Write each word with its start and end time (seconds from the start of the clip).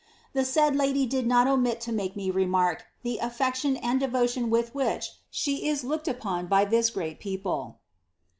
The 0.33 0.43
said 0.43 0.73
lidv 0.73 1.09
did 1.09 1.27
not 1.27 1.45
omit 1.45 1.79
to 1.81 1.91
make 1.91 2.15
me 2.15 2.31
remark 2.31 2.87
the 3.03 3.19
affeciion 3.21 3.79
and 3.83 3.99
devotion 3.99 4.49
with 4.49 4.73
vhich 4.73 5.09
she 5.29 5.67
is 5.67 5.83
lfx>ked 5.83 6.07
upon 6.07 6.47
by 6.47 6.65
tliii* 6.65 6.91
great 6.91 7.19
people.'' 7.19 7.77